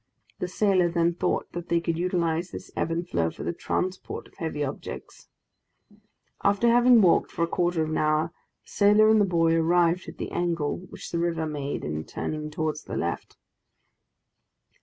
[0.39, 4.27] The sailor then thought that they could utilize this ebb and flow for the transport
[4.27, 5.27] of heavy objects.
[6.43, 8.31] After having walked for a quarter of an hour,
[8.63, 12.49] the sailor and the boy arrived at the angle which the river made in turning
[12.49, 13.37] towards the left.